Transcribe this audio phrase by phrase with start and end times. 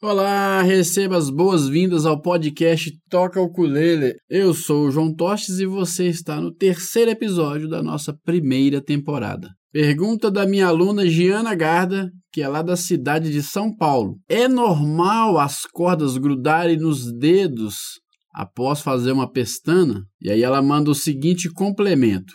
[0.00, 4.14] Olá, receba as boas-vindas ao podcast Toca Ukulele.
[4.30, 9.48] Eu sou o João Tostes e você está no terceiro episódio da nossa primeira temporada.
[9.72, 14.20] Pergunta da minha aluna Giana Garda, que é lá da cidade de São Paulo.
[14.28, 17.74] É normal as cordas grudarem nos dedos
[18.32, 20.04] após fazer uma pestana?
[20.22, 22.32] E aí ela manda o seguinte complemento.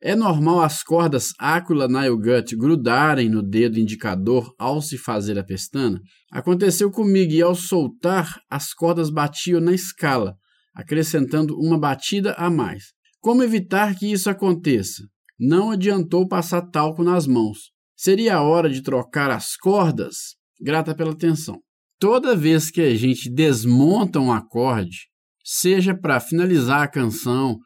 [0.00, 5.44] É normal as cordas ácula nail gut grudarem no dedo indicador ao se fazer a
[5.44, 6.00] pestana?
[6.30, 10.34] Aconteceu comigo e ao soltar, as cordas batiam na escala,
[10.74, 12.84] acrescentando uma batida a mais.
[13.20, 15.02] Como evitar que isso aconteça?
[15.38, 17.70] Não adiantou passar talco nas mãos.
[17.96, 20.36] Seria a hora de trocar as cordas?
[20.60, 21.58] Grata pela atenção.
[21.98, 25.08] Toda vez que a gente desmonta um acorde,
[25.42, 27.56] seja para finalizar a canção,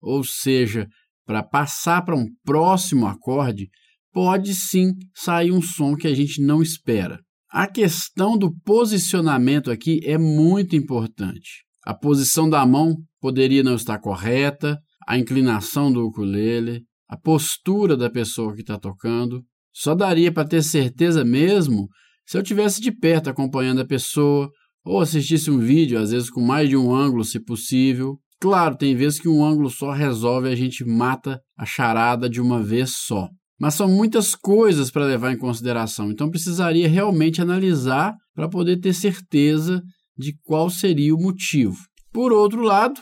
[0.00, 0.86] ou seja,
[1.26, 3.68] para passar para um próximo acorde,
[4.12, 7.20] pode sim sair um som que a gente não espera.
[7.50, 11.64] A questão do posicionamento aqui é muito importante.
[11.84, 18.08] A posição da mão poderia não estar correta, a inclinação do ukulele, a postura da
[18.08, 19.44] pessoa que está tocando.
[19.72, 21.88] Só daria para ter certeza mesmo
[22.26, 24.50] se eu tivesse de perto acompanhando a pessoa
[24.84, 28.18] ou assistisse um vídeo, às vezes com mais de um ângulo, se possível.
[28.42, 32.60] Claro, tem vezes que um ângulo só resolve a gente mata a charada de uma
[32.60, 33.28] vez só.
[33.56, 38.94] Mas são muitas coisas para levar em consideração, então precisaria realmente analisar para poder ter
[38.94, 39.80] certeza
[40.18, 41.76] de qual seria o motivo.
[42.12, 43.00] Por outro lado,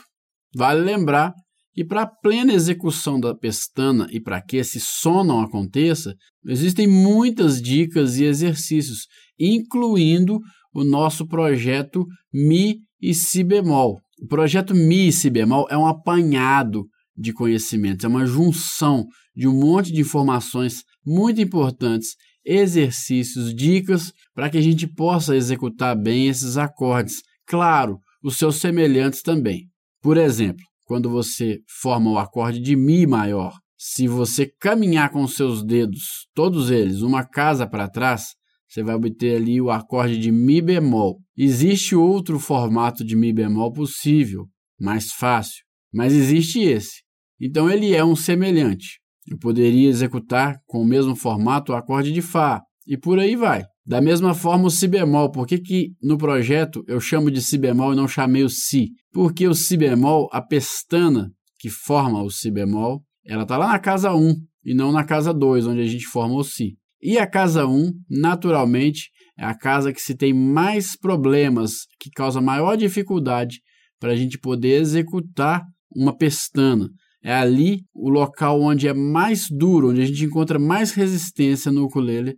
[0.55, 1.33] vale lembrar
[1.73, 6.13] que para a plena execução da pestana e para que esse som não aconteça,
[6.45, 9.07] existem muitas dicas e exercícios,
[9.39, 10.39] incluindo
[10.71, 13.99] o nosso projeto Mi e Si bemol.
[14.21, 19.59] O projeto Mi Si bemol é um apanhado de conhecimentos, é uma junção de um
[19.59, 26.55] monte de informações muito importantes, exercícios, dicas para que a gente possa executar bem esses
[26.55, 27.23] acordes.
[27.47, 29.63] Claro, os seus semelhantes também.
[30.03, 35.65] Por exemplo, quando você forma o acorde de Mi maior, se você caminhar com seus
[35.65, 38.35] dedos, todos eles, uma casa para trás,
[38.71, 41.19] você vai obter ali o acorde de Mi bemol.
[41.37, 44.47] Existe outro formato de Mi bemol possível,
[44.79, 45.61] mais fácil,
[45.93, 47.01] mas existe esse.
[47.37, 49.01] Então ele é um semelhante.
[49.27, 53.65] Eu poderia executar com o mesmo formato o acorde de Fá e por aí vai.
[53.85, 57.57] Da mesma forma o Si bemol, por que, que no projeto eu chamo de Si
[57.57, 58.91] bemol e não chamei o Si?
[59.11, 63.79] Porque o Si bemol, a pestana que forma o Si bemol, ela está lá na
[63.79, 64.33] casa 1
[64.63, 66.77] e não na casa 2, onde a gente forma o Si.
[67.01, 72.39] E a casa 1, naturalmente, é a casa que se tem mais problemas, que causa
[72.39, 73.59] maior dificuldade
[73.99, 75.63] para a gente poder executar
[75.95, 76.89] uma pestana.
[77.23, 81.85] É ali o local onde é mais duro, onde a gente encontra mais resistência no
[81.85, 82.35] ukulele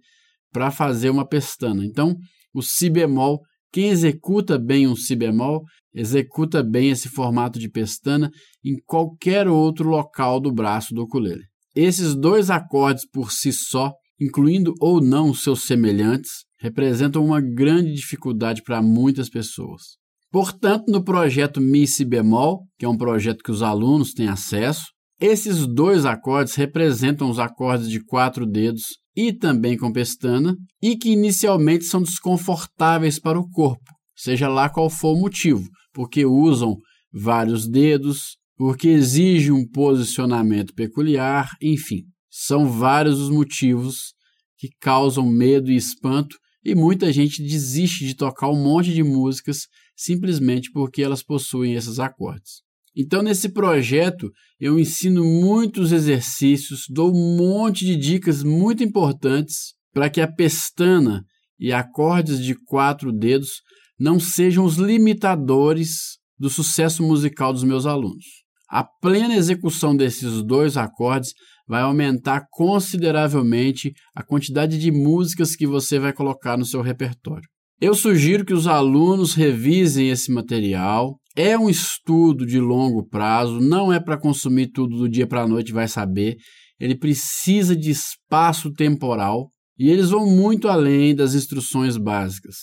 [0.51, 1.85] para fazer uma pestana.
[1.85, 2.15] Então,
[2.53, 3.39] o si bemol,
[3.71, 5.63] quem executa bem um si bemol,
[5.93, 8.29] executa bem esse formato de pestana
[8.63, 11.43] em qualquer outro local do braço do ukulele.
[11.75, 18.61] Esses dois acordes por si só incluindo ou não seus semelhantes, representam uma grande dificuldade
[18.63, 19.81] para muitas pessoas.
[20.31, 24.85] Portanto, no projeto Mi Si bemol, que é um projeto que os alunos têm acesso,
[25.19, 31.11] esses dois acordes representam os acordes de quatro dedos e também com pestana, e que
[31.11, 35.63] inicialmente são desconfortáveis para o corpo, seja lá qual for o motivo,
[35.93, 36.77] porque usam
[37.13, 42.01] vários dedos, porque exige um posicionamento peculiar, enfim.
[42.35, 44.15] São vários os motivos
[44.57, 46.35] que causam medo e espanto,
[46.65, 51.99] e muita gente desiste de tocar um monte de músicas simplesmente porque elas possuem esses
[51.99, 52.63] acordes.
[52.97, 60.09] Então, nesse projeto, eu ensino muitos exercícios, dou um monte de dicas muito importantes para
[60.09, 61.23] que a pestana
[61.59, 63.61] e acordes de quatro dedos
[63.99, 68.25] não sejam os limitadores do sucesso musical dos meus alunos.
[68.67, 71.35] A plena execução desses dois acordes
[71.67, 77.47] vai aumentar consideravelmente a quantidade de músicas que você vai colocar no seu repertório.
[77.81, 81.17] Eu sugiro que os alunos revisem esse material.
[81.35, 85.47] É um estudo de longo prazo, não é para consumir tudo do dia para a
[85.47, 86.37] noite, vai saber.
[86.79, 92.55] Ele precisa de espaço temporal e eles vão muito além das instruções básicas.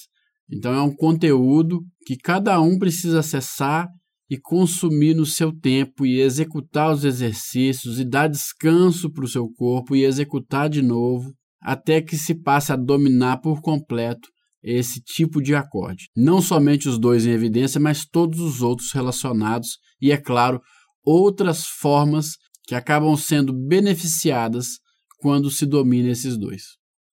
[0.51, 3.89] Então, é um conteúdo que cada um precisa acessar
[4.31, 9.49] e consumir no seu tempo e executar os exercícios e dar descanso para o seu
[9.49, 14.29] corpo e executar de novo até que se passe a dominar por completo
[14.63, 16.09] esse tipo de acorde.
[16.17, 20.61] Não somente os dois em evidência, mas todos os outros relacionados e, é claro,
[21.05, 22.37] outras formas
[22.67, 24.79] que acabam sendo beneficiadas
[25.19, 26.63] quando se domina esses dois.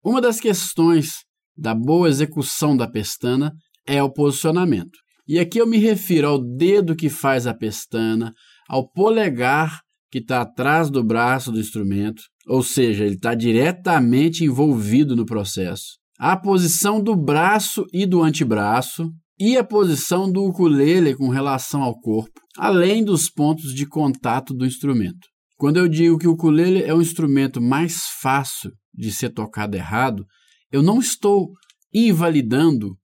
[0.05, 1.25] Uma das questões
[1.57, 3.53] da boa execução da pestana
[3.87, 5.06] é o posicionamento.
[5.29, 8.33] E aqui eu me refiro ao dedo que faz a pestana,
[8.69, 9.81] ao polegar
[10.11, 15.99] que está atrás do braço do instrumento, ou seja, ele está diretamente envolvido no processo.
[16.19, 21.99] A posição do braço e do antebraço e a posição do ukulele com relação ao
[22.01, 25.27] corpo, além dos pontos de contato do instrumento.
[25.59, 30.25] Quando eu digo que o ukulele é um instrumento mais fácil de ser tocado errado,
[30.71, 31.51] eu não estou
[31.93, 32.97] invalidando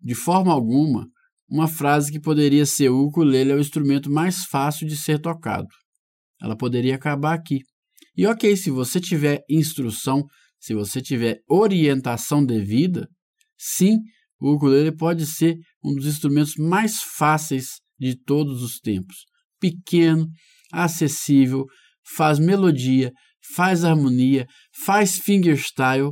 [0.00, 1.06] de forma alguma
[1.48, 5.68] uma frase que poderia ser o ukulele é o instrumento mais fácil de ser tocado.
[6.40, 7.60] Ela poderia acabar aqui.
[8.16, 10.24] E ok, se você tiver instrução,
[10.58, 13.08] se você tiver orientação devida,
[13.58, 13.98] sim,
[14.40, 19.24] o ukulele pode ser um dos instrumentos mais fáceis de todos os tempos.
[19.60, 20.26] Pequeno,
[20.72, 21.64] acessível,
[22.16, 23.12] faz melodia,
[23.54, 24.46] faz harmonia,
[24.84, 26.10] faz fingerstyle,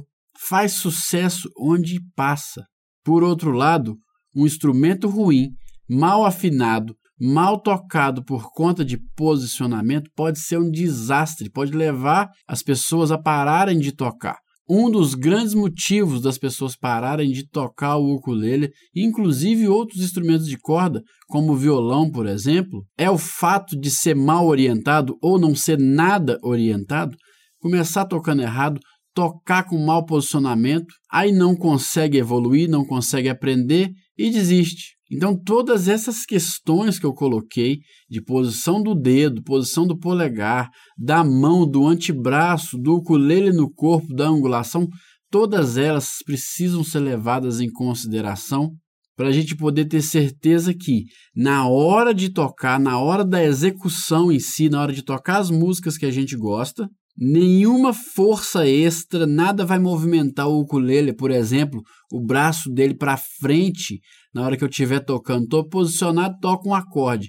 [0.48, 2.64] faz sucesso onde passa.
[3.04, 3.96] Por outro lado,
[4.34, 5.48] um instrumento ruim,
[5.88, 12.62] mal afinado, mal tocado por conta de posicionamento pode ser um desastre, pode levar as
[12.62, 14.38] pessoas a pararem de tocar.
[14.72, 20.56] Um dos grandes motivos das pessoas pararem de tocar o ukulele, inclusive outros instrumentos de
[20.56, 25.56] corda, como o violão, por exemplo, é o fato de ser mal orientado ou não
[25.56, 27.16] ser nada orientado,
[27.58, 28.80] começar tocando errado,
[29.12, 34.96] tocar com mau posicionamento, aí não consegue evoluir, não consegue aprender e desiste.
[35.10, 37.78] Então, todas essas questões que eu coloquei
[38.08, 44.14] de posição do dedo, posição do polegar, da mão, do antebraço, do ukulele no corpo,
[44.14, 44.86] da angulação,
[45.30, 48.70] todas elas precisam ser levadas em consideração
[49.16, 54.30] para a gente poder ter certeza que, na hora de tocar, na hora da execução
[54.30, 59.26] em si, na hora de tocar as músicas que a gente gosta, Nenhuma força extra,
[59.26, 64.00] nada vai movimentar o ukulele, por exemplo, o braço dele para frente
[64.34, 65.44] na hora que eu estiver tocando.
[65.44, 67.28] Estou posicionado, toco um acorde.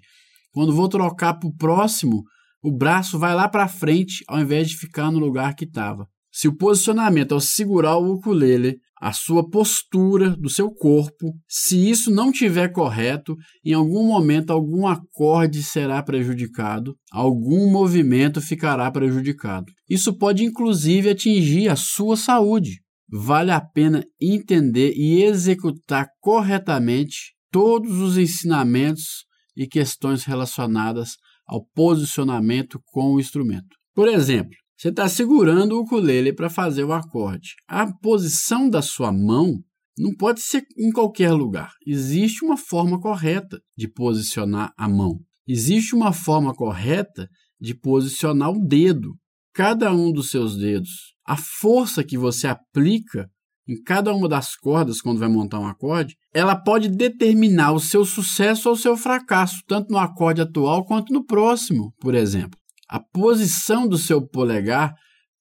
[0.52, 2.24] Quando vou trocar para o próximo,
[2.64, 6.08] o braço vai lá para frente ao invés de ficar no lugar que estava.
[6.32, 11.34] Se o posicionamento ao segurar o ukulele a sua postura do seu corpo.
[11.48, 13.36] Se isso não estiver correto,
[13.66, 19.74] em algum momento algum acorde será prejudicado, algum movimento ficará prejudicado.
[19.90, 22.80] Isso pode inclusive atingir a sua saúde.
[23.12, 29.26] Vale a pena entender e executar corretamente todos os ensinamentos
[29.58, 31.18] e questões relacionadas
[31.48, 33.76] ao posicionamento com o instrumento.
[33.94, 37.54] Por exemplo, você está segurando o ukulele para fazer o acorde.
[37.68, 39.60] A posição da sua mão
[39.96, 41.72] não pode ser em qualquer lugar.
[41.86, 45.20] Existe uma forma correta de posicionar a mão.
[45.48, 47.30] Existe uma forma correta
[47.60, 49.14] de posicionar o dedo.
[49.54, 51.14] Cada um dos seus dedos.
[51.28, 53.30] A força que você aplica
[53.70, 58.04] em cada uma das cordas quando vai montar um acorde, ela pode determinar o seu
[58.04, 62.60] sucesso ou o seu fracasso, tanto no acorde atual quanto no próximo, por exemplo.
[62.92, 64.94] A posição do seu polegar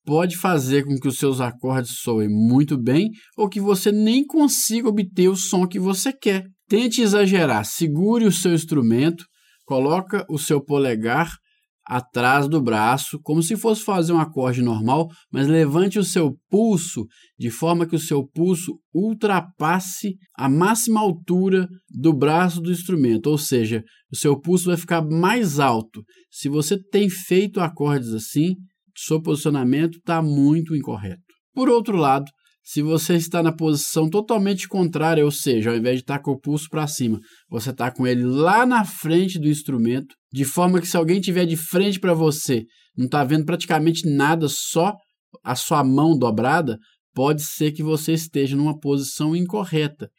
[0.05, 4.87] pode fazer com que os seus acordes soem muito bem ou que você nem consiga
[4.87, 6.45] obter o som que você quer.
[6.69, 9.25] Tente exagerar, segure o seu instrumento,
[9.65, 11.35] coloca o seu polegar
[11.91, 17.05] atrás do braço, como se fosse fazer um acorde normal, mas levante o seu pulso
[17.37, 23.37] de forma que o seu pulso ultrapasse a máxima altura do braço do instrumento, ou
[23.37, 26.01] seja, o seu pulso vai ficar mais alto.
[26.31, 28.55] Se você tem feito acordes assim,
[28.95, 31.19] seu posicionamento está muito incorreto.
[31.53, 32.31] Por outro lado,
[32.63, 36.39] se você está na posição totalmente contrária, ou seja, ao invés de estar com o
[36.39, 37.19] pulso para cima,
[37.49, 41.45] você está com ele lá na frente do instrumento, de forma que se alguém estiver
[41.45, 44.95] de frente para você, não está vendo praticamente nada, só
[45.43, 46.77] a sua mão dobrada,
[47.13, 50.09] pode ser que você esteja numa posição incorreta.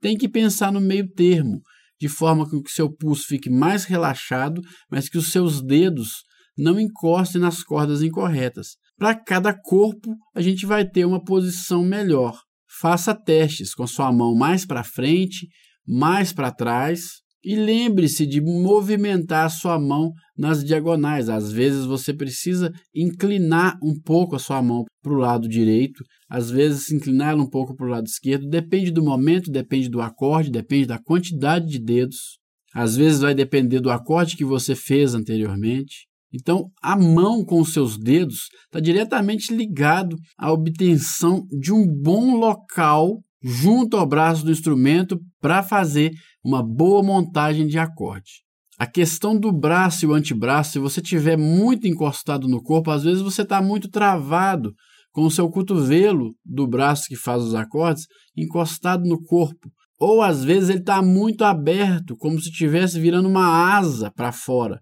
[0.00, 1.60] Tem que pensar no meio termo,
[2.00, 4.60] de forma que o seu pulso fique mais relaxado,
[4.90, 6.22] mas que os seus dedos
[6.56, 8.76] não encostem nas cordas incorretas.
[8.96, 12.40] Para cada corpo, a gente vai ter uma posição melhor.
[12.80, 15.48] Faça testes com sua mão mais para frente,
[15.86, 21.28] mais para trás e lembre-se de movimentar a sua mão nas diagonais.
[21.28, 26.50] Às vezes você precisa inclinar um pouco a sua mão para o lado direito, às
[26.50, 28.48] vezes inclinar um pouco para o lado esquerdo.
[28.48, 32.38] Depende do momento, depende do acorde, depende da quantidade de dedos.
[32.74, 36.06] Às vezes vai depender do acorde que você fez anteriormente.
[36.32, 42.36] Então, a mão com os seus dedos está diretamente ligado à obtenção de um bom
[42.36, 48.42] local junto ao braço do instrumento para fazer uma boa montagem de acorde.
[48.78, 53.04] A questão do braço e o antebraço, se você tiver muito encostado no corpo, às
[53.04, 54.72] vezes você está muito travado
[55.12, 58.06] com o seu cotovelo do braço que faz os acordes
[58.36, 59.70] encostado no corpo.
[59.98, 64.80] Ou às vezes ele está muito aberto, como se estivesse virando uma asa para fora.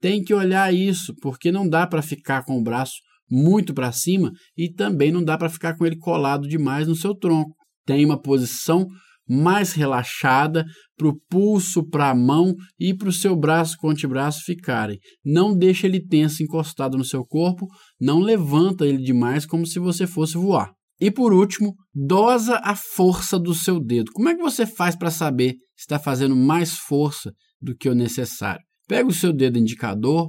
[0.00, 2.94] Tem que olhar isso, porque não dá para ficar com o braço
[3.30, 7.14] muito para cima e também não dá para ficar com ele colado demais no seu
[7.14, 7.54] tronco.
[7.84, 8.86] Tem uma posição
[9.28, 10.64] mais relaxada
[10.96, 14.98] para o pulso, para a mão e para o seu braço com o antebraço ficarem.
[15.24, 17.66] Não deixa ele tenso encostado no seu corpo,
[18.00, 20.72] não levanta ele demais como se você fosse voar.
[21.00, 24.12] E por último, dosa a força do seu dedo.
[24.12, 27.94] Como é que você faz para saber se está fazendo mais força do que o
[27.94, 28.64] necessário?
[28.86, 30.28] Pega o seu dedo indicador,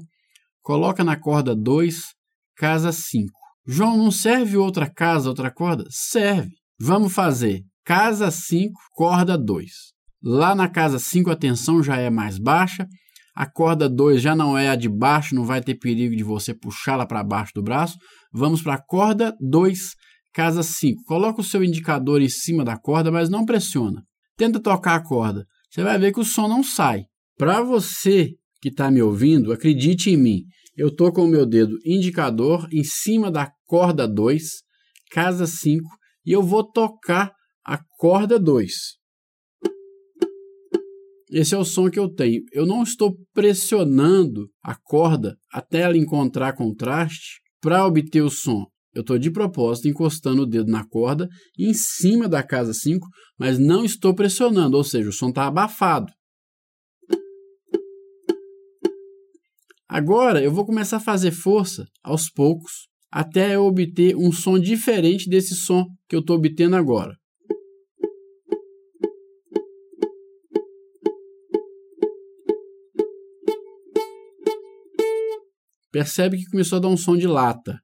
[0.62, 2.02] coloca na corda 2,
[2.58, 3.32] casa 5.
[3.68, 5.86] João, não serve outra casa, outra corda?
[5.90, 6.52] Serve.
[6.80, 9.72] Vamos fazer casa 5, corda 2.
[10.24, 12.88] Lá na casa 5 a tensão já é mais baixa,
[13.36, 16.54] a corda 2 já não é a de baixo, não vai ter perigo de você
[16.54, 17.98] puxá-la para baixo do braço.
[18.34, 19.92] Vamos para a corda 2,
[20.34, 21.04] casa 5.
[21.04, 24.04] Coloca o seu indicador em cima da corda, mas não pressiona.
[24.36, 25.46] Tenta tocar a corda.
[25.70, 27.04] Você vai ver que o som não sai.
[27.38, 30.42] Para você que está me ouvindo, acredite em mim.
[30.76, 34.44] Eu estou com o meu dedo indicador em cima da corda 2,
[35.12, 35.88] casa 5,
[36.26, 37.35] e eu vou tocar
[37.66, 38.72] a corda 2.
[41.32, 42.44] Esse é o som que eu tenho.
[42.54, 48.68] Eu não estou pressionando a corda até ela encontrar contraste para obter o som.
[48.94, 51.28] Eu estou de propósito encostando o dedo na corda
[51.60, 53.06] em cima da casa 5,
[53.38, 56.14] mas não estou pressionando, ou seja, o som está abafado.
[59.90, 65.30] Agora eu vou começar a fazer força aos poucos até eu obter um som diferente
[65.30, 67.16] desse som que eu estou obtendo agora.
[75.96, 77.80] Percebe que começou a dar um som de lata.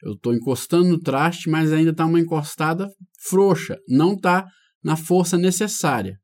[0.00, 2.88] Eu estou encostando no traste, mas ainda está uma encostada
[3.28, 4.46] frouxa, não está
[4.84, 6.16] na força necessária.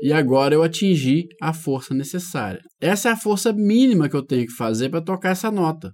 [0.00, 2.62] E agora eu atingi a força necessária.
[2.80, 5.92] Essa é a força mínima que eu tenho que fazer para tocar essa nota.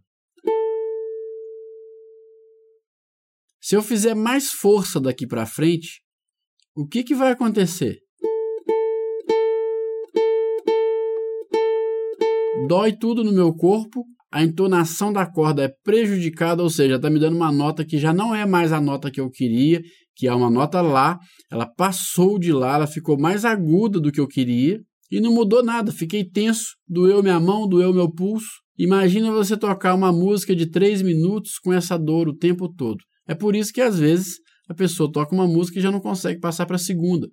[3.61, 6.01] Se eu fizer mais força daqui para frente,
[6.77, 7.99] o que, que vai acontecer?
[12.71, 17.19] Dói tudo no meu corpo, a entonação da corda é prejudicada, ou seja, está me
[17.19, 19.83] dando uma nota que já não é mais a nota que eu queria,
[20.15, 21.19] que é uma nota Lá,
[21.51, 25.65] ela passou de Lá, ela ficou mais aguda do que eu queria e não mudou
[25.65, 28.47] nada, fiquei tenso, doeu minha mão, doeu meu pulso.
[28.79, 32.99] Imagina você tocar uma música de três minutos com essa dor o tempo todo.
[33.27, 34.37] É por isso que às vezes
[34.69, 37.27] a pessoa toca uma música e já não consegue passar para a segunda.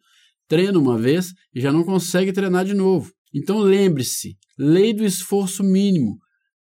[0.48, 3.12] Treina uma vez e já não consegue treinar de novo.
[3.34, 6.18] Então lembre-se, lei do esforço mínimo.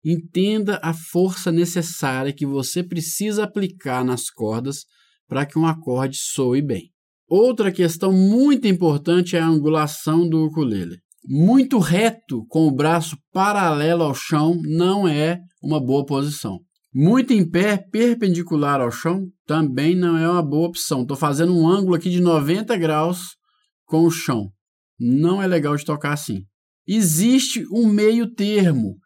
[0.04, 4.84] Entenda a força necessária que você precisa aplicar nas cordas
[5.28, 6.90] para que um acorde soe bem.
[7.28, 10.96] Outra questão muito importante é a angulação do ukulele.
[11.24, 16.58] Muito reto, com o braço paralelo ao chão, não é uma boa posição.
[16.94, 21.02] Muito em pé, perpendicular ao chão, também não é uma boa opção.
[21.02, 23.36] Estou fazendo um ângulo aqui de 90 graus
[23.84, 24.50] com o chão.
[24.98, 26.44] Não é legal de tocar assim
[26.88, 28.96] existe um meio termo.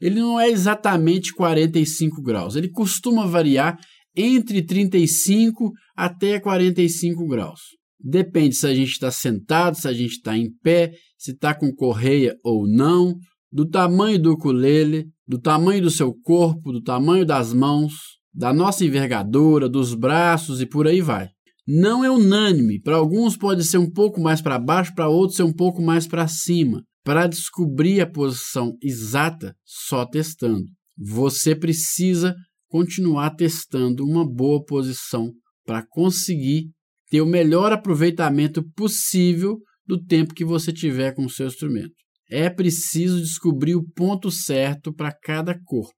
[0.00, 3.78] Ele não é exatamente 45 graus, ele costuma variar
[4.14, 7.60] entre 35 até 45 graus.
[7.98, 11.72] Depende se a gente está sentado, se a gente está em pé, se está com
[11.72, 13.16] correia ou não,
[13.50, 17.92] do tamanho do ukulele, do tamanho do seu corpo, do tamanho das mãos,
[18.34, 21.28] da nossa envergadura, dos braços e por aí vai.
[21.66, 25.44] Não é unânime, para alguns pode ser um pouco mais para baixo, para outros ser
[25.44, 30.64] um pouco mais para cima para descobrir a posição exata só testando.
[30.96, 32.34] Você precisa
[32.68, 35.32] continuar testando uma boa posição
[35.64, 36.70] para conseguir
[37.10, 41.92] ter o melhor aproveitamento possível do tempo que você tiver com o seu instrumento.
[42.30, 45.92] É preciso descobrir o ponto certo para cada corpo.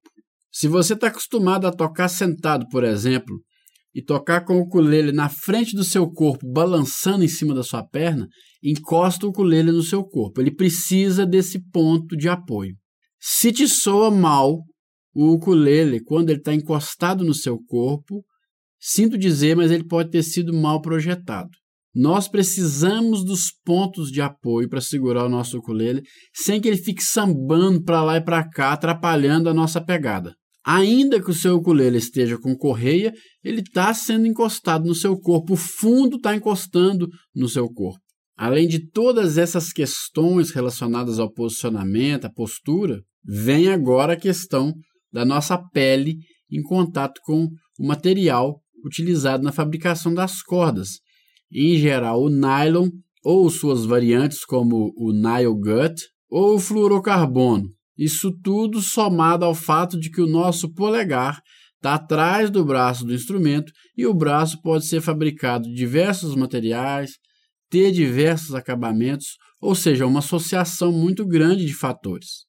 [0.50, 3.40] Se você está acostumado a tocar sentado, por exemplo,
[3.94, 7.86] e tocar com o ukulele na frente do seu corpo, balançando em cima da sua
[7.86, 8.26] perna,
[8.62, 10.40] encosta o ukulele no seu corpo.
[10.40, 12.74] Ele precisa desse ponto de apoio.
[13.20, 14.58] Se te soa mal
[15.14, 18.24] o ukulele quando ele está encostado no seu corpo,
[18.80, 21.50] sinto dizer, mas ele pode ter sido mal projetado.
[21.94, 26.02] Nós precisamos dos pontos de apoio para segurar o nosso ukulele
[26.34, 30.34] sem que ele fique sambando para lá e para cá, atrapalhando a nossa pegada.
[30.64, 35.52] Ainda que o seu ukulele esteja com correia, ele está sendo encostado no seu corpo,
[35.52, 38.00] o fundo está encostando no seu corpo.
[38.36, 44.72] Além de todas essas questões relacionadas ao posicionamento, à postura, vem agora a questão
[45.12, 46.16] da nossa pele
[46.50, 51.00] em contato com o material utilizado na fabricação das cordas,
[51.52, 52.88] em geral o nylon
[53.22, 57.68] ou suas variantes como o nylon gut ou o fluorocarbono.
[57.96, 61.40] Isso tudo somado ao fato de que o nosso polegar
[61.76, 67.12] está atrás do braço do instrumento e o braço pode ser fabricado de diversos materiais,
[67.70, 72.44] ter diversos acabamentos, ou seja, uma associação muito grande de fatores.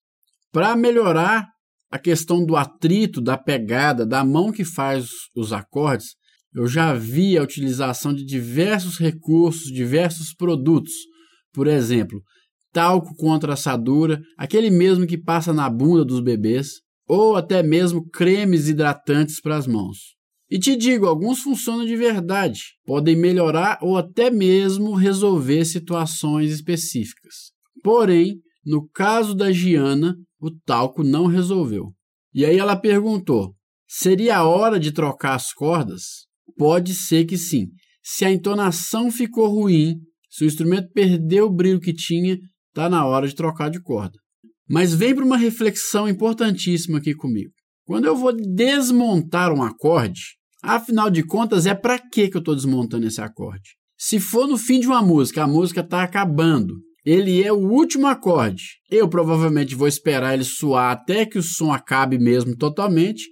[0.51, 1.47] Para melhorar
[1.91, 6.15] a questão do atrito, da pegada, da mão que faz os acordes,
[6.53, 10.93] eu já vi a utilização de diversos recursos, diversos produtos.
[11.53, 12.21] Por exemplo,
[12.75, 18.67] talco contra assadura, aquele mesmo que passa na bunda dos bebês, ou até mesmo cremes
[18.67, 20.13] hidratantes para as mãos.
[20.51, 27.53] E te digo, alguns funcionam de verdade, podem melhorar ou até mesmo resolver situações específicas.
[27.82, 31.94] Porém, no caso da Giana, o talco não resolveu.
[32.34, 33.55] E aí ela perguntou:
[33.88, 36.25] seria a hora de trocar as cordas?
[36.58, 37.67] Pode ser que sim.
[38.03, 39.96] Se a entonação ficou ruim,
[40.29, 42.38] se o instrumento perdeu o brilho que tinha,
[42.75, 44.20] está na hora de trocar de corda.
[44.70, 47.51] Mas vem para uma reflexão importantíssima aqui comigo.
[47.86, 50.22] Quando eu vou desmontar um acorde,
[50.62, 53.70] afinal de contas, é para que eu estou desmontando esse acorde?
[53.98, 58.08] Se for no fim de uma música, a música está acabando, ele é o último
[58.08, 58.63] acorde.
[58.91, 63.24] Eu provavelmente vou esperar ele soar até que o som acabe mesmo totalmente,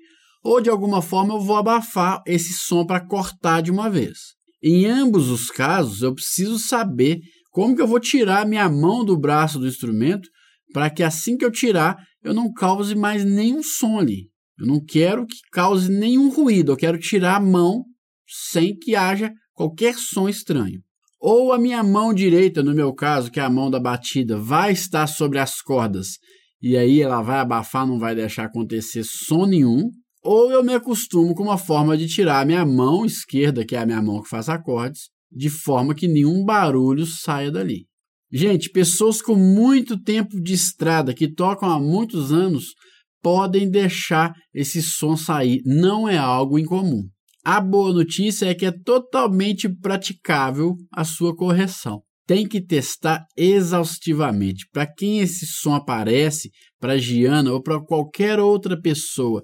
[0.41, 4.19] ou de alguma forma eu vou abafar esse som para cortar de uma vez.
[4.61, 7.19] Em ambos os casos, eu preciso saber
[7.53, 10.27] como que eu vou tirar minha mão do braço do instrumento
[10.73, 14.27] para que assim que eu tirar, eu não cause mais nenhum som ali.
[14.57, 17.85] Eu não quero que cause nenhum ruído, eu quero tirar a mão
[18.27, 20.81] sem que haja qualquer som estranho.
[21.21, 24.71] Ou a minha mão direita, no meu caso, que é a mão da batida, vai
[24.71, 26.17] estar sobre as cordas
[26.59, 29.91] e aí ela vai abafar, não vai deixar acontecer som nenhum.
[30.23, 33.79] Ou eu me acostumo com uma forma de tirar a minha mão esquerda, que é
[33.79, 37.85] a minha mão que faz acordes, de forma que nenhum barulho saia dali.
[38.31, 42.73] Gente, pessoas com muito tempo de estrada, que tocam há muitos anos,
[43.21, 45.61] podem deixar esse som sair.
[45.65, 47.03] Não é algo incomum.
[47.45, 52.01] A boa notícia é que é totalmente praticável a sua correção.
[52.25, 54.65] Tem que testar exaustivamente.
[54.71, 59.43] Para quem esse som aparece, para Giana ou para qualquer outra pessoa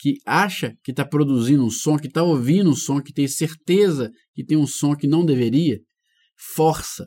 [0.00, 4.10] que acha que está produzindo um som, que está ouvindo um som, que tem certeza
[4.34, 5.78] que tem um som que não deveria,
[6.54, 7.06] força.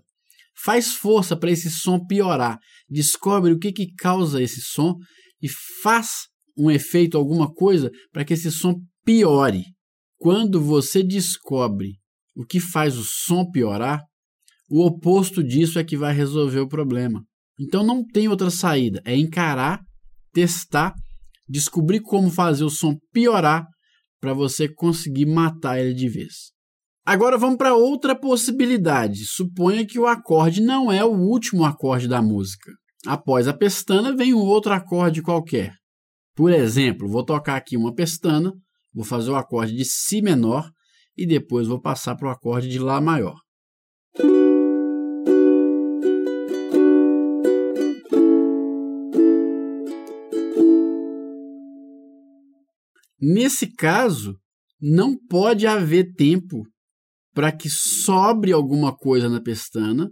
[0.64, 2.60] Faz força para esse som piorar.
[2.88, 4.96] Descobre o que, que causa esse som
[5.42, 5.50] e
[5.82, 9.66] faz um efeito, alguma coisa, para que esse som piore.
[10.18, 11.96] Quando você descobre
[12.36, 14.04] o que faz o som piorar,
[14.70, 17.24] o oposto disso é que vai resolver o problema.
[17.60, 19.82] Então não tem outra saída, é encarar,
[20.32, 20.94] testar,
[21.48, 23.66] descobrir como fazer o som piorar
[24.20, 26.54] para você conseguir matar ele de vez.
[27.06, 29.26] Agora vamos para outra possibilidade.
[29.26, 32.72] Suponha que o acorde não é o último acorde da música.
[33.06, 35.74] Após a pestana vem um outro acorde qualquer.
[36.34, 38.54] Por exemplo, vou tocar aqui uma pestana,
[38.94, 40.72] vou fazer o acorde de Si menor
[41.18, 43.36] e depois vou passar para o acorde de Lá maior.
[53.26, 54.38] Nesse caso,
[54.82, 56.64] não pode haver tempo
[57.34, 60.10] para que sobre alguma coisa na pestana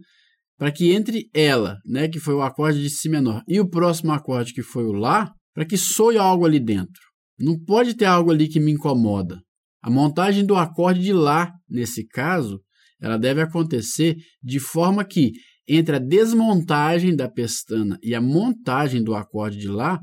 [0.57, 4.13] para que entre ela, né, que foi o acorde de Si menor, e o próximo
[4.13, 7.01] acorde, que foi o Lá, para que soe algo ali dentro.
[7.37, 9.41] Não pode ter algo ali que me incomoda.
[9.81, 12.61] A montagem do acorde de Lá, nesse caso,
[13.01, 15.31] ela deve acontecer de forma que,
[15.67, 19.99] entre a desmontagem da pestana e a montagem do acorde de Lá,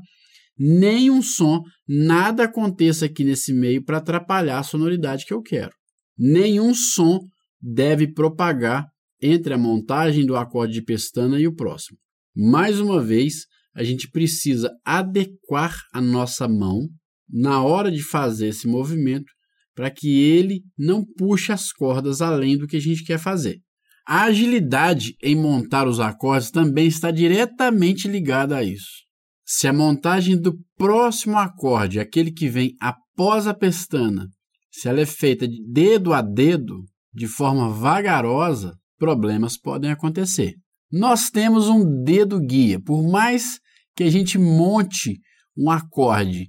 [0.59, 5.71] nenhum som, nada aconteça aqui nesse meio para atrapalhar a sonoridade que eu quero.
[6.17, 7.19] Nenhum som
[7.61, 8.85] deve propagar
[9.21, 11.97] entre a montagem do acorde de pestana e o próximo.
[12.35, 16.87] Mais uma vez, a gente precisa adequar a nossa mão
[17.29, 19.31] na hora de fazer esse movimento
[19.75, 23.59] para que ele não puxe as cordas além do que a gente quer fazer.
[24.05, 29.08] A agilidade em montar os acordes também está diretamente ligada a isso.
[29.51, 34.27] Se a montagem do próximo acorde, aquele que vem após a pestana,
[34.71, 40.53] se ela é feita de dedo a dedo, de forma vagarosa, problemas podem acontecer.
[40.91, 43.59] Nós temos um dedo guia, por mais
[43.95, 45.19] que a gente monte
[45.57, 46.45] um acorde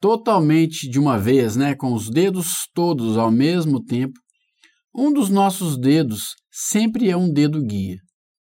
[0.00, 4.20] totalmente de uma vez, né, com os dedos todos ao mesmo tempo,
[4.94, 7.98] um dos nossos dedos sempre é um dedo guia.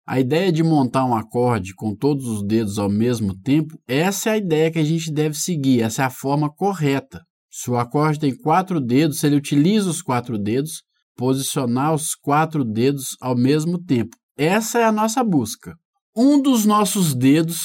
[0.08, 4.34] A ideia de montar um acorde com todos os dedos ao mesmo tempo, essa é
[4.34, 7.22] a ideia que a gente deve seguir, essa é a forma correta.
[7.50, 10.84] Se o acorde tem quatro dedos, se ele utiliza os quatro dedos,
[11.16, 14.16] posicionar os quatro dedos ao mesmo tempo.
[14.38, 15.76] Essa é a nossa busca.
[16.16, 17.60] Um dos nossos dedos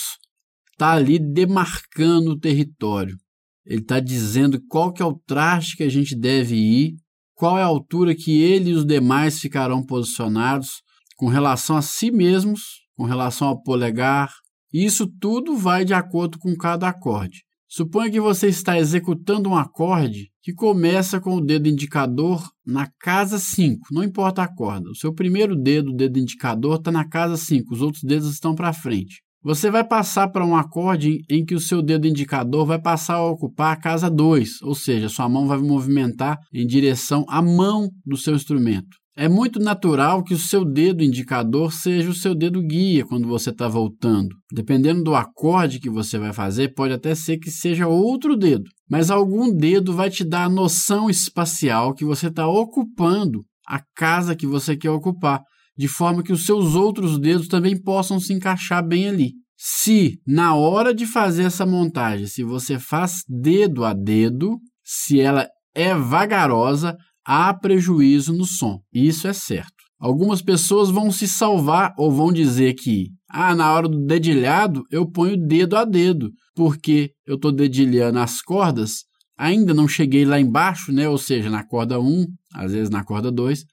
[0.72, 3.16] está ali demarcando o território.
[3.64, 6.96] Ele está dizendo qual que é o traste que a gente deve ir,
[7.34, 10.82] qual é a altura que ele e os demais ficarão posicionados
[11.16, 12.60] com relação a si mesmos,
[12.96, 14.30] com relação ao polegar.
[14.72, 17.46] Isso tudo vai de acordo com cada acorde.
[17.68, 23.38] Suponha que você está executando um acorde que começa com o dedo indicador na casa
[23.38, 24.88] 5, não importa a corda.
[24.88, 28.54] O seu primeiro dedo, o dedo indicador, está na casa 5, os outros dedos estão
[28.54, 29.20] para frente.
[29.42, 33.30] Você vai passar para um acorde em que o seu dedo indicador vai passar a
[33.30, 38.16] ocupar a casa 2, ou seja, sua mão vai movimentar em direção à mão do
[38.16, 38.96] seu instrumento.
[39.18, 43.48] É muito natural que o seu dedo indicador seja o seu dedo guia quando você
[43.48, 44.36] está voltando.
[44.52, 49.10] Dependendo do acorde que você vai fazer, pode até ser que seja outro dedo, mas
[49.10, 54.46] algum dedo vai te dar a noção espacial que você está ocupando a casa que
[54.46, 55.40] você quer ocupar
[55.78, 59.32] de forma que os seus outros dedos também possam se encaixar bem ali.
[59.56, 65.48] Se na hora de fazer essa montagem, se você faz dedo a dedo, se ela
[65.74, 66.96] é vagarosa,
[67.26, 68.80] há prejuízo no som.
[68.92, 69.74] Isso é certo.
[69.98, 75.10] Algumas pessoas vão se salvar ou vão dizer que, ah, na hora do dedilhado eu
[75.10, 79.04] ponho dedo a dedo, porque eu estou dedilhando as cordas,
[79.36, 81.08] ainda não cheguei lá embaixo, né?
[81.08, 83.64] Ou seja, na corda 1, às vezes na corda 2,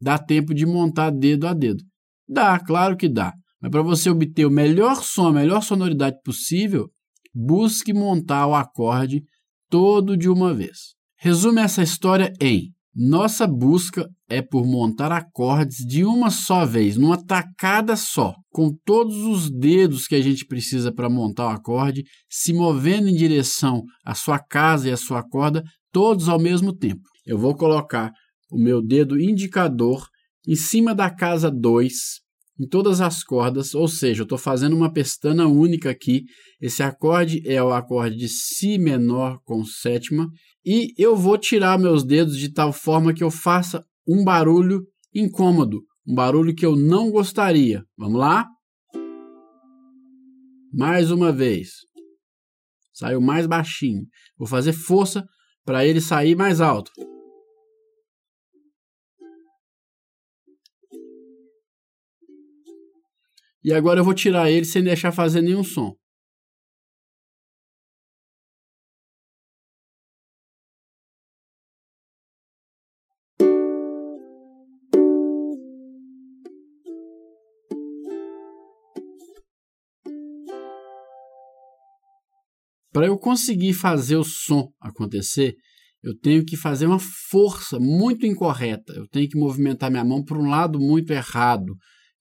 [0.00, 1.82] dá tempo de montar dedo a dedo.
[2.28, 3.32] Dá, claro que dá.
[3.60, 6.88] Mas para você obter o melhor som, a melhor sonoridade possível,
[7.34, 9.22] busque montar o acorde
[9.68, 10.94] todo de uma vez.
[11.18, 17.16] Resume essa história em: nossa busca é por montar acordes de uma só vez, numa
[17.16, 22.52] tacada só, com todos os dedos que a gente precisa para montar o acorde, se
[22.52, 27.02] movendo em direção à sua casa e à sua corda, todos ao mesmo tempo.
[27.26, 28.12] Eu vou colocar
[28.50, 30.06] o meu dedo indicador
[30.46, 31.92] em cima da casa 2,
[32.58, 36.24] em todas as cordas, ou seja, eu estou fazendo uma pestana única aqui.
[36.60, 40.28] Esse acorde é o acorde de Si menor com sétima,
[40.64, 44.82] e eu vou tirar meus dedos de tal forma que eu faça um barulho
[45.14, 47.84] incômodo, um barulho que eu não gostaria.
[47.96, 48.46] Vamos lá?
[50.72, 51.70] Mais uma vez.
[52.92, 54.06] Saiu mais baixinho.
[54.38, 55.24] Vou fazer força
[55.64, 56.90] para ele sair mais alto.
[63.64, 65.96] E agora eu vou tirar ele sem deixar fazer nenhum som.
[82.92, 85.56] Para eu conseguir fazer o som acontecer,
[86.02, 88.92] eu tenho que fazer uma força muito incorreta.
[88.92, 91.74] Eu tenho que movimentar minha mão para um lado muito errado.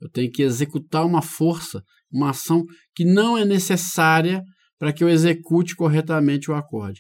[0.04, 4.44] Eu tenho que executar uma força, uma ação que não é necessária
[4.78, 7.00] para que eu execute corretamente o acorde.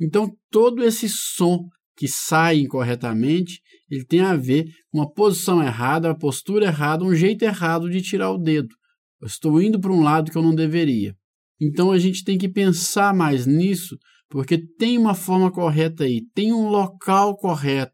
[0.00, 6.08] Então, todo esse som que sai incorretamente, ele tem a ver com uma posição errada,
[6.08, 8.74] uma postura errada, um jeito errado de tirar o dedo.
[9.20, 11.14] Eu estou indo para um lado que eu não deveria.
[11.60, 13.98] Então a gente tem que pensar mais nisso,
[14.30, 17.92] porque tem uma forma correta aí, tem um local correto.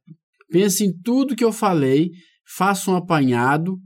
[0.50, 2.10] Pense em tudo que eu falei,
[2.56, 3.78] faça um apanhado,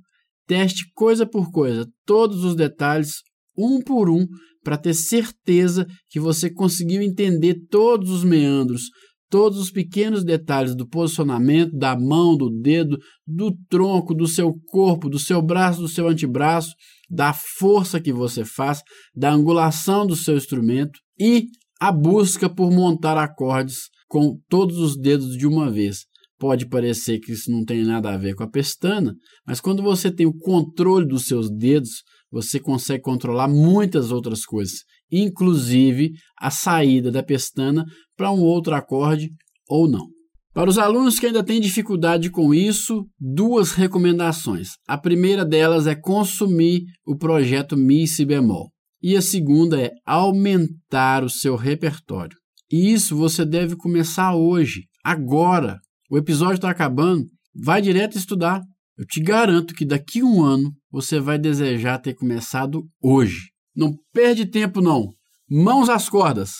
[0.49, 3.17] Teste coisa por coisa, todos os detalhes,
[3.57, 4.27] um por um,
[4.65, 8.85] para ter certeza que você conseguiu entender todos os meandros,
[9.29, 15.11] todos os pequenos detalhes do posicionamento da mão, do dedo, do tronco, do seu corpo,
[15.11, 16.73] do seu braço, do seu antebraço,
[17.11, 18.81] da força que você faz,
[19.15, 21.45] da angulação do seu instrumento e
[21.79, 26.08] a busca por montar acordes com todos os dedos de uma vez.
[26.39, 29.15] Pode parecer que isso não tem nada a ver com a pestana,
[29.47, 34.85] mas quando você tem o controle dos seus dedos, você consegue controlar muitas outras coisas,
[35.11, 37.85] inclusive a saída da pestana
[38.17, 39.31] para um outro acorde
[39.69, 40.07] ou não.
[40.55, 44.71] Para os alunos que ainda têm dificuldade com isso, duas recomendações.
[44.87, 48.71] A primeira delas é consumir o projeto Mi Si bemol.
[49.01, 52.37] E a segunda é aumentar o seu repertório.
[52.71, 55.79] E isso você deve começar hoje, agora,
[56.11, 58.63] o episódio está acabando, vai direto estudar.
[58.97, 63.51] Eu te garanto que daqui a um ano você vai desejar ter começado hoje.
[63.77, 65.13] Não perde tempo, não.
[65.49, 66.53] Mãos às cordas.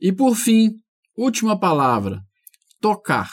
[0.00, 0.70] E por fim,
[1.16, 2.20] última palavra:
[2.80, 3.30] tocar.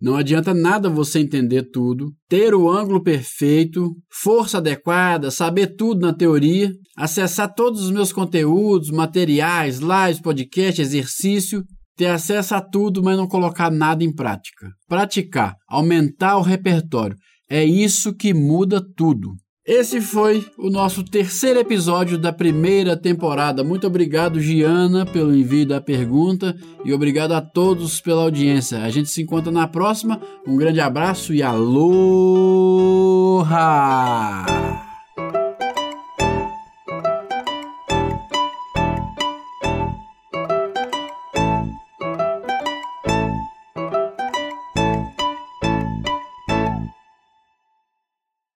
[0.00, 6.12] Não adianta nada você entender tudo, ter o ângulo perfeito, força adequada, saber tudo na
[6.12, 11.64] teoria, acessar todos os meus conteúdos, materiais, lives, podcast, exercício,
[11.96, 14.68] ter acesso a tudo, mas não colocar nada em prática.
[14.88, 17.16] Praticar, aumentar o repertório,
[17.48, 19.34] é isso que muda tudo.
[19.66, 23.64] Esse foi o nosso terceiro episódio da primeira temporada.
[23.64, 26.54] Muito obrigado, Giana, pelo envio da pergunta
[26.84, 28.82] e obrigado a todos pela audiência.
[28.82, 30.20] A gente se encontra na próxima.
[30.46, 31.94] Um grande abraço e aloha!